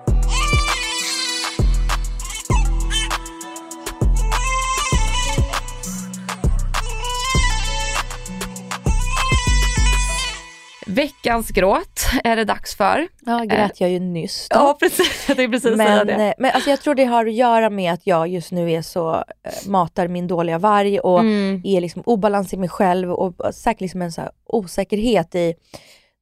[10.88, 11.93] Veckans gråt
[12.24, 13.08] är det dags för.
[13.26, 14.56] Ja, grät jag ju nyss då.
[14.56, 16.14] Ja precis, jag tänkte precis säga Men, det.
[16.28, 18.82] eh, men alltså jag tror det har att göra med att jag just nu är
[18.82, 19.24] så, eh,
[19.68, 21.62] matar min dåliga varg och Mm.
[21.66, 25.54] är liksom obalans i mig själv och säkert liksom en så osäkerhet i,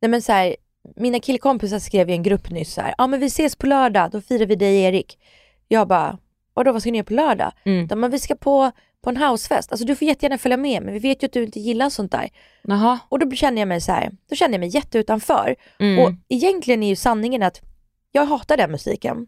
[0.02, 0.56] nej men så här,
[0.96, 4.22] mina killkompisar skrev i en grupp nyss så ja men vi ses på lördag, då
[4.22, 5.18] firar vi dig Erik.
[5.68, 6.18] Jag bara,
[6.54, 7.52] vadå vad ska ni göra på lördag?
[7.66, 7.88] Mm.
[7.88, 8.72] De, men vi ska på,
[9.04, 11.44] på en housefest, alltså du får jättegärna följa med men vi vet ju att du
[11.44, 12.30] inte gillar sånt där.
[12.62, 13.00] Jaha.
[13.10, 15.56] Och då känner jag mig så här, då känner jag mig jätteutanför.
[15.80, 16.00] Mm.
[16.06, 17.62] Och egentligen är ju sanningen att
[18.12, 19.28] jag hatar den musiken.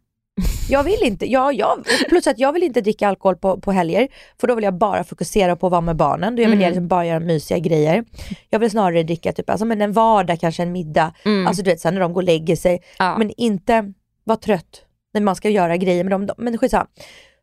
[0.70, 4.08] Jag vill inte, jag, jag, plus att jag vill inte dricka alkohol på, på helger,
[4.40, 6.36] för då vill jag bara fokusera på att vara med barnen.
[6.36, 6.62] Då vill Mm.
[6.62, 8.06] jag liksom bara göra mysiga grejer.
[8.50, 11.48] Jag vill snarare dricka typ, alltså, men en vardag, kanske en middag, Mm.
[11.48, 12.82] alltså du vet sen när de går och lägger sig.
[13.00, 13.18] ja.
[13.18, 14.82] Men inte vara trött
[15.14, 16.30] när man ska göra grejer med dem.
[16.38, 16.88] Men skitsamma.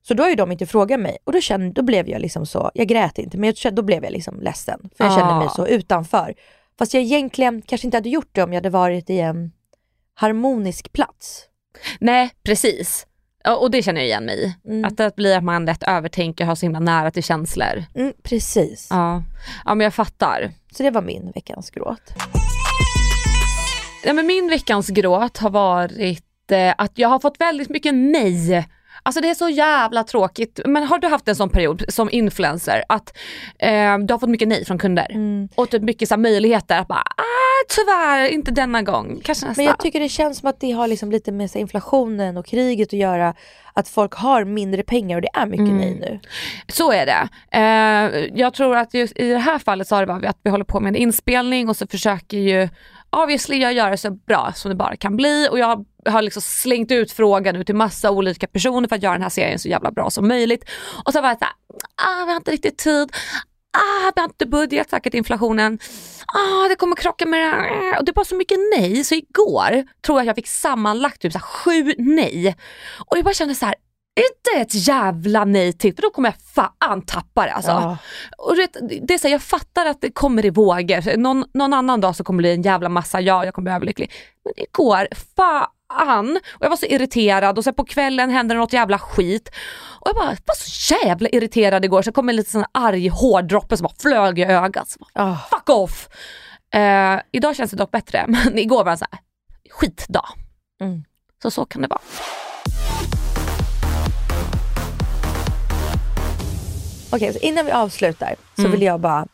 [0.02, 2.46] Så då har ju de inte frågat mig och då, kände, då blev jag liksom
[2.46, 4.90] så, jag grät inte men jag, då blev jag liksom ledsen.
[4.96, 5.50] För jag kände mig Ah.
[5.50, 6.34] så utanför.
[6.78, 9.52] Fast jag egentligen kanske inte hade gjort det om jag hade varit i en
[10.14, 11.42] harmonisk plats.
[12.00, 13.06] Nej precis.
[13.60, 14.68] Och det känner jag igen mig i.
[14.68, 14.84] Mm.
[14.84, 17.84] Att det blir att man lätt övertänker och har så himla nära till känslor.
[17.94, 18.86] Mm, precis.
[18.90, 19.22] Ja.
[19.64, 20.50] ja men jag fattar.
[20.72, 22.12] Så det var min veckans gråt.
[24.04, 28.68] Ja, men min veckans gråt har varit eh, att jag har fått väldigt mycket nej.
[29.02, 30.60] Alltså det är så jävla tråkigt.
[30.64, 33.16] Men har du haft en sån period som influencer att
[33.58, 35.06] eh, du har fått mycket nej från kunder?
[35.10, 35.48] Mm.
[35.54, 39.60] Och typ mycket så här, möjligheter att bara, ah, tyvärr inte denna gång, kanske nästa.
[39.60, 42.46] Men jag tycker det känns som att det har liksom lite med här, inflationen och
[42.46, 43.34] kriget att göra.
[43.72, 45.76] Att folk har mindre pengar och det är mycket Mm.
[45.78, 46.20] nej nu.
[46.68, 47.28] Så är det.
[47.58, 50.50] Eh, jag tror att just i det här fallet så har det varit att vi
[50.50, 52.68] håller på med en inspelning och så försöker ju
[53.10, 56.42] obviously jag gör det så bra som det bara kan bli och jag har liksom
[56.42, 59.68] slängt ut frågan ut till massa olika personer för att göra den här serien så
[59.68, 60.64] jävla bra som möjligt.
[61.04, 61.54] Och så var jag såhär,
[61.94, 63.12] ah, vi har inte riktigt tid,
[63.78, 65.78] ah, vi har inte budget, säkert inflationen,
[66.26, 67.98] ah, det kommer krocka med det här.
[67.98, 71.32] Och det var så mycket nej så igår tror jag att jag fick sammanlagt typ
[71.32, 72.56] så här sju nej.
[73.06, 73.74] Och jag bara kände så här,
[74.52, 75.94] det ett jävla nej till?
[75.94, 77.70] För då kommer jag fan tappa det alltså.
[77.70, 77.98] Ja.
[78.38, 78.76] Och vet,
[79.08, 81.16] det är så här, jag fattar att det kommer i vågor.
[81.16, 83.74] Någon, någon annan dag så kommer det bli en jävla massa ja, jag kommer bli
[83.74, 84.12] överlycklig.
[84.44, 86.36] Men igår, fan.
[86.54, 89.48] Och jag var så irriterad och sen på kvällen hände det något jävla skit.
[90.00, 93.08] Och jag bara var så jävla irriterad igår så det kom en liten sån arg
[93.08, 94.88] hårdroppe som bara flög i ögat.
[94.88, 95.36] Så bara, Ah.
[95.50, 96.08] Fuck off!
[96.74, 99.20] Eh, idag känns det dock bättre men igår var här
[99.70, 100.26] skitdag.
[100.80, 101.04] Mm.
[101.42, 102.00] Så så kan det vara.
[107.12, 108.72] Okej, så innan vi avslutar så Mm.
[108.72, 109.26] vill jag bara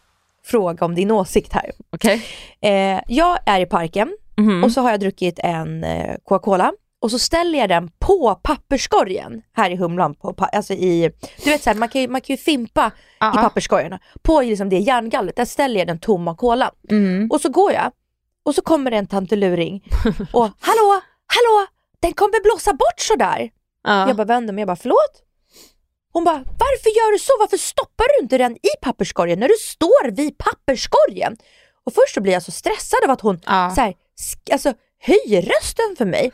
[0.44, 1.70] fråga om din åsikt här.
[1.90, 2.22] Okej?
[2.60, 4.64] Eh, jag är i parken Mhm.
[4.64, 9.42] och så har jag druckit en eh, Coca-Cola och så ställer jag den på papperskorgen
[9.52, 10.14] här i Humlan.
[10.14, 11.10] På, alltså i,
[11.44, 13.32] du vet så här, man, kan ju, man kan ju fimpa i Ja.
[13.36, 13.98] papperskorgarna.
[14.22, 16.70] På liksom det järngallret, där ställer jag den tomma kolan.
[16.90, 17.30] Mm.
[17.30, 17.92] Och så går jag
[18.44, 19.84] och så kommer det en tanteluring
[20.32, 21.66] och hallå, hallå,
[22.00, 23.50] den kommer blåsa bort sådär.
[23.84, 24.06] Ja.
[24.08, 25.22] Jag bara vänder mig, jag bara förlåt?
[26.16, 27.32] Hon bara, varför gör du så?
[27.38, 31.36] Varför stoppar du inte den i papperskorgen när du står vid papperskorgen?
[31.86, 33.72] Och först så blir jag så stressad av att hon Ja.
[33.74, 33.94] så här,
[34.52, 36.32] alltså, höjer rösten för mig.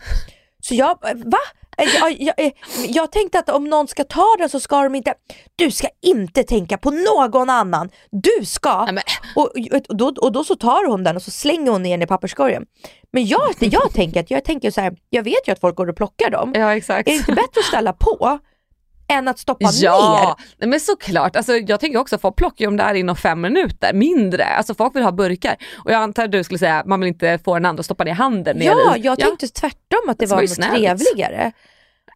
[0.63, 1.39] Så jag, va?
[1.77, 2.53] Jag, jag, jag,
[2.89, 5.15] jag tänkte att om någon ska ta den så ska de inte,
[5.57, 7.91] du ska inte tänka på någon annan.
[8.11, 8.85] Du ska.
[8.85, 9.05] Nej,
[9.37, 9.53] Och,
[9.89, 12.07] och, då, och då så tar hon den och så slänger hon ner den i
[12.07, 12.67] papperskorgen.
[13.13, 15.89] Men jag, jag tänker, att jag tänker så här, jag vet ju att folk går
[15.89, 16.53] och plockar dem.
[16.55, 16.75] ja.
[16.75, 18.39] Är det inte bättre att ställa på
[19.13, 20.45] än att stoppa Ja, ner?
[20.59, 21.37] nej, men såklart.
[21.37, 24.45] Alltså, jag tänker också folk plockar ju om det här inom fem minuter, mindre.
[24.45, 25.57] Alltså folk vill ha burkar.
[25.85, 28.05] Och jag antar att du skulle säga man vill inte få den andra att stoppa
[28.05, 29.01] ner handen ner Ja, i.
[29.01, 30.73] jag tänkte tvärtom att det Det var var ju något snällt.
[31.05, 31.53] trevligare.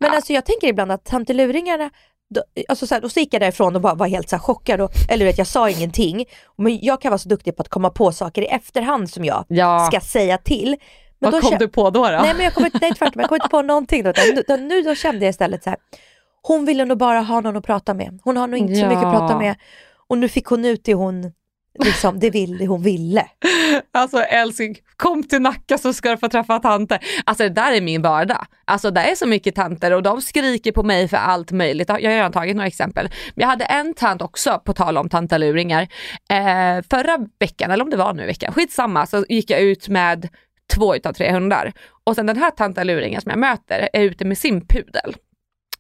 [0.01, 0.17] Men Ja.
[0.17, 1.91] alltså jag tänker ibland att tanteluringarna,
[2.35, 4.41] då, alltså så här, då så gick jag därifrån och bara var helt så här
[4.41, 4.81] chockad.
[4.81, 6.25] Och, eller vet, jag sa ingenting.
[6.59, 9.45] Men jag kan vara så duktig på att komma på saker i efterhand som jag
[9.49, 9.89] Ja.
[9.93, 10.77] ska säga till.
[11.19, 12.03] Men Vad då kom du på då?
[12.05, 12.09] då?
[12.11, 14.11] Nej men jag inte, nej, tvärtom, jag kommer inte på någonting då.
[14.11, 15.79] Utan, utan nu då kände jag istället så här.
[16.47, 18.21] Hon ville nog bara ha någon att prata med.
[18.23, 19.19] Hon har nog inte så mycket att Ja.
[19.19, 19.55] prata med.
[20.09, 21.33] Och nu fick hon ut det hon
[21.85, 23.27] liksom, det ville hon ville.
[23.93, 26.99] Alltså älskling, kom till Nacka så ska du få träffa tanter.
[27.25, 28.47] Alltså det där är min vardag.
[28.65, 31.89] Alltså det är så mycket tanter och de skriker på mig för allt möjligt.
[31.89, 33.09] Jag har redan tagit några exempel.
[33.35, 35.83] Men jag hade en tant också, på tal om tantaluringar.
[36.31, 39.89] Eh, förra veckan, eller om det var nu i veckan, skitsamma, så gick jag ut
[39.89, 40.29] med
[40.75, 41.73] två utav tre hundar.
[42.05, 45.17] Och sen den här tantaluringen som jag möter är ute med sin pudel.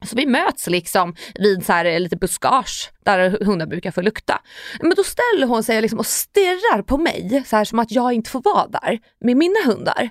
[0.05, 4.43] Så vi möts liksom vid så här lite buskage där hundar brukar få lukta.
[4.81, 8.13] Men då ställer hon sig liksom och stirrar på mig så här som att jag
[8.13, 10.11] inte får vara där med mina hundar.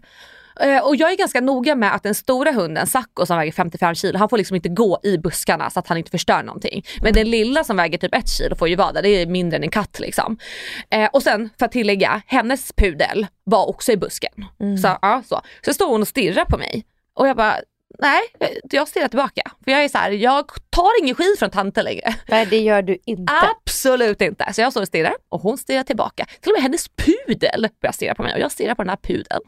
[0.59, 3.95] Eh, och jag är ganska noga med att den stora hunden, Sacco som väger 55
[3.95, 6.85] kilo, han får liksom inte gå i buskarna så att han inte förstör någonting.
[7.01, 9.57] Men den lilla som väger typ 1 kilo får ju vara där, det är mindre
[9.57, 10.37] än en katt liksom.
[10.89, 14.45] Eh, och sen för att tillägga, hennes pudel var också i busken.
[14.59, 14.77] Mm.
[14.77, 15.41] Så, ja, så.
[15.65, 17.55] så står hon och stirrar på mig och jag bara,
[17.99, 18.21] nej,
[18.63, 19.41] jag stirrar tillbaka.
[19.63, 22.15] För jag är så här, jag tar ingen skit från tanter längre.
[22.27, 23.33] Nej det gör du inte.
[23.33, 24.53] Absolut inte.
[24.53, 26.25] Så jag står och stirrar och hon stirrar tillbaka.
[26.41, 28.97] Till och med hennes pudel börjar stirra på mig och jag stirrar på den här
[28.97, 29.41] pudeln.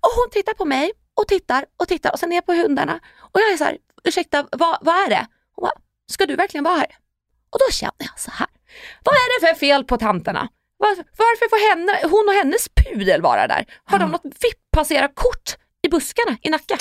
[0.00, 3.00] Och hon tittar på mig och tittar och tittar och sen ner på hundarna.
[3.20, 5.26] Och jag är så här, ursäkta vad, vad är det?
[5.54, 5.72] Hon bara,
[6.12, 6.96] ska du verkligen vara här?
[7.50, 8.48] Och då känner jag så här,
[9.04, 10.48] vad är det för fel på tanterna?
[10.78, 13.66] Varför får henne, hon och hennes pudel vara där?
[13.84, 16.78] Har de något VIP-passera-kort i buskarna i Nacka?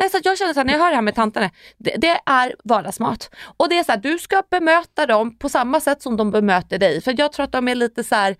[0.00, 2.20] Nej, så jag känner så här, när jag hör det här med tanterna, det, det
[2.26, 3.30] är vardagsmat.
[3.56, 6.78] Och det är så här, du ska bemöta dem på samma sätt som de bemöter
[6.78, 7.00] dig.
[7.00, 8.36] För jag tror att de är lite så här,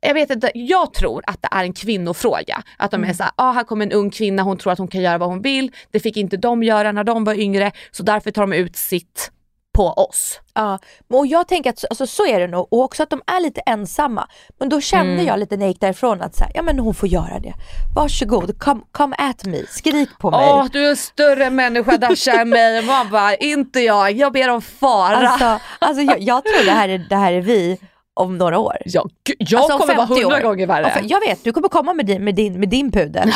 [0.00, 2.62] jag vet inte, jag tror att det är en kvinnofråga.
[2.76, 3.16] Att de är mm.
[3.16, 5.42] såhär, ah, här kommer en ung kvinna, hon tror att hon kan göra vad hon
[5.42, 5.72] vill.
[5.90, 9.30] Det fick inte de göra när de var yngre, så därför tar de ut sitt
[9.74, 10.40] på oss.
[10.54, 10.78] Ja,
[11.12, 13.60] och jag tänker att alltså, så är det nog och också att de är lite
[13.60, 14.28] ensamma.
[14.58, 15.26] Men då kände mm.
[15.26, 17.54] jag lite när jag gick därifrån att så här, ja men hon får göra det.
[17.94, 20.50] Varsågod, come, come at me, skrik på mig.
[20.52, 22.82] Åh, du är en större människa Dasha än mig.
[22.86, 25.16] Man bara, inte jag, jag ber om fara.
[25.16, 27.78] Alltså, alltså jag, jag tror det här, är, det här är vi
[28.14, 28.76] om några år.
[28.84, 29.06] Ja,
[29.38, 31.00] jag alltså, kommer vara hundra gånger värre.
[31.04, 33.32] Jag vet, du kommer komma med din, med din, med din pudel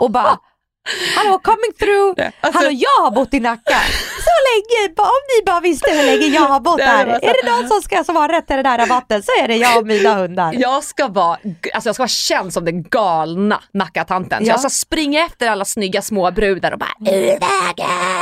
[0.00, 0.38] och bara
[1.16, 2.32] Hallå, coming through!
[2.40, 3.76] Alltså, Hallå, jag har bott i Nacka
[4.30, 4.94] så länge.
[4.96, 7.06] Om ni bara visste hur länge jag har bott här.
[7.06, 9.56] Är det någon som ska som har rätt till den här rabatten så är det
[9.56, 10.54] jag och mina hundar.
[10.58, 11.38] Jag ska vara,
[11.74, 14.38] alltså jag ska vara känd som den galna Nackatanten.
[14.38, 14.52] Så ja.
[14.52, 16.94] jag ska springa efter alla snygga små brudar och bara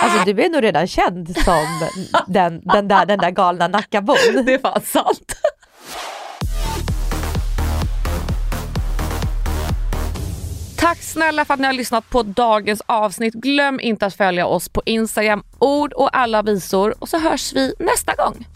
[0.02, 1.90] Alltså du är nog redan känd som
[2.26, 4.16] den, den, där, den där galna Nackabon.
[4.46, 5.34] Det är fan sant.
[10.78, 13.34] Tack snälla för att ni har lyssnat på dagens avsnitt.
[13.34, 17.74] Glöm inte att följa oss på Instagram, ord och alla visor och så hörs vi
[17.78, 18.46] nästa gång.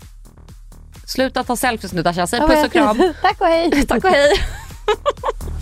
[1.07, 2.97] Sluta ta selfies nu Dasha, säg puss och kram.
[3.23, 3.87] Tack och hej.
[3.89, 4.33] Tack och hej.